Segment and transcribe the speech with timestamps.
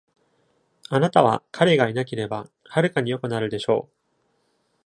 [0.89, 3.95] あなたは、彼がいなければ、はるかに良くなるでしょう。